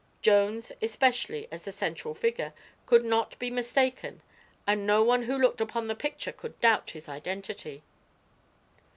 Jones, 0.23 0.71
especially, 0.81 1.47
as 1.51 1.61
the 1.61 1.71
central 1.71 2.15
figure, 2.15 2.53
could 2.87 3.05
not 3.05 3.37
be 3.37 3.51
mistaken 3.51 4.23
and 4.65 4.87
no 4.87 5.03
one 5.03 5.21
who 5.21 5.37
looked 5.37 5.61
upon 5.61 5.85
the 5.85 5.93
picture 5.95 6.31
could 6.31 6.59
doubt 6.59 6.89
his 6.89 7.07
identity. 7.07 7.83